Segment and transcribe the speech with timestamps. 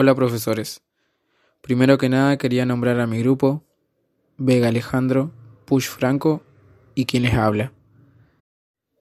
[0.00, 0.80] Hola profesores.
[1.60, 3.64] Primero que nada quería nombrar a mi grupo,
[4.36, 5.32] Vega Alejandro,
[5.64, 6.44] Push Franco
[6.94, 7.72] y quien les habla.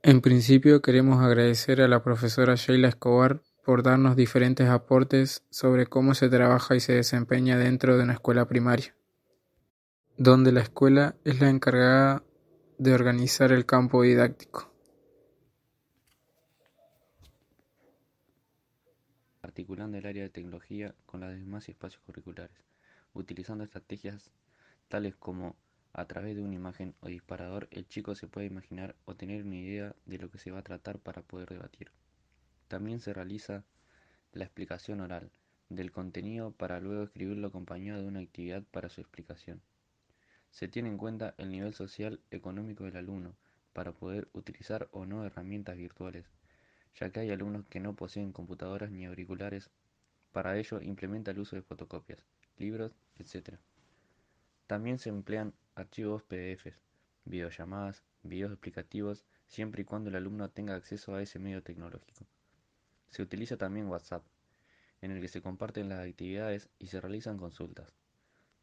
[0.02, 6.16] En principio queremos agradecer a la profesora Sheila Escobar por darnos diferentes aportes sobre cómo
[6.16, 8.96] se trabaja y se desempeña dentro de una escuela primaria,
[10.18, 12.24] donde la escuela es la encargada
[12.80, 14.74] de organizar el campo didáctico.
[19.58, 22.56] Articulando el área de tecnología con las demás espacios curriculares,
[23.16, 24.30] utilizando estrategias
[24.88, 25.56] tales como
[25.94, 29.56] a través de una imagen o disparador el chico se puede imaginar o tener una
[29.56, 31.90] idea de lo que se va a tratar para poder debatir.
[32.68, 33.64] También se realiza
[34.32, 35.32] la explicación oral
[35.70, 39.60] del contenido para luego escribirlo acompañado de una actividad para su explicación.
[40.52, 43.34] Se tiene en cuenta el nivel social económico del alumno
[43.74, 46.26] para poder utilizar o no herramientas virtuales
[47.00, 49.70] ya que hay alumnos que no poseen computadoras ni auriculares.
[50.32, 52.26] Para ello implementa el uso de fotocopias,
[52.58, 53.58] libros, etc.
[54.66, 56.76] También se emplean archivos PDF,
[57.26, 62.26] videollamadas, videos explicativos, siempre y cuando el alumno tenga acceso a ese medio tecnológico.
[63.10, 64.26] Se utiliza también WhatsApp,
[65.02, 67.94] en el que se comparten las actividades y se realizan consultas.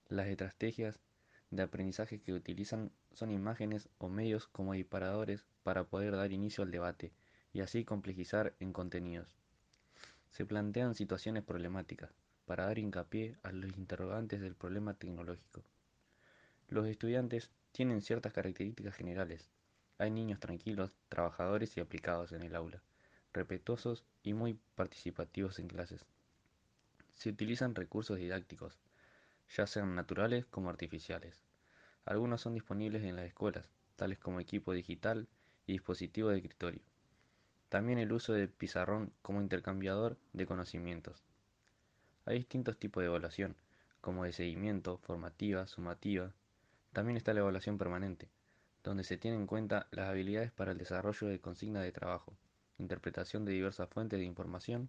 [0.08, 1.00] Las estrategias
[1.50, 6.72] de aprendizaje que utilizan son imágenes o medios como disparadores para poder dar inicio al
[6.72, 7.12] debate
[7.54, 9.28] y así complejizar en contenidos.
[10.28, 12.10] Se plantean situaciones problemáticas
[12.44, 15.62] para dar hincapié a los interrogantes del problema tecnológico.
[16.68, 19.48] Los estudiantes tienen ciertas características generales.
[19.98, 22.82] Hay niños tranquilos, trabajadores y aplicados en el aula,
[23.32, 26.04] respetuosos y muy participativos en clases.
[27.14, 28.76] Se utilizan recursos didácticos,
[29.56, 31.40] ya sean naturales como artificiales.
[32.04, 35.28] Algunos son disponibles en las escuelas, tales como equipo digital
[35.66, 36.82] y dispositivo de escritorio.
[37.74, 41.24] También el uso de pizarrón como intercambiador de conocimientos.
[42.24, 43.56] Hay distintos tipos de evaluación,
[44.00, 46.32] como de seguimiento, formativa, sumativa.
[46.92, 48.28] También está la evaluación permanente,
[48.84, 52.36] donde se tienen en cuenta las habilidades para el desarrollo de consignas de trabajo,
[52.78, 54.88] interpretación de diversas fuentes de información,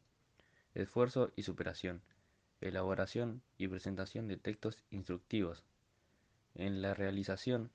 [0.76, 2.04] esfuerzo y superación,
[2.62, 5.64] elaboración y presentación de textos instructivos.
[6.54, 7.72] En la realización,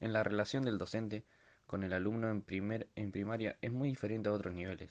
[0.00, 1.24] en la relación del docente
[1.70, 4.90] con el alumno en, primer, en primaria es muy diferente a otros niveles.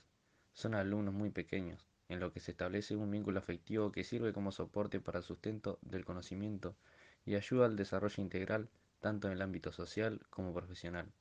[0.53, 4.53] Son alumnos muy pequeños, en lo que se establece un vínculo afectivo que sirve como
[4.53, 6.77] soporte para el sustento del conocimiento
[7.25, 8.69] y ayuda al desarrollo integral
[9.01, 11.11] tanto en el ámbito social como profesional,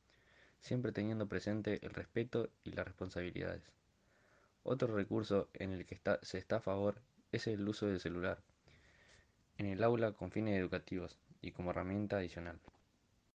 [0.61, 3.65] siempre teniendo presente el respeto y las responsabilidades.
[4.63, 7.03] Otro recurso en el que se está a favor
[7.33, 8.39] es el uso del celular,
[9.57, 12.61] en el aula con fines educativos y como herramienta adicional.